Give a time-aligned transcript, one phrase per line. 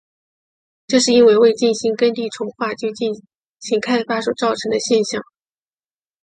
[0.87, 3.11] 这是因为未进行耕地重划就进
[3.59, 5.21] 行开发所造成的现象。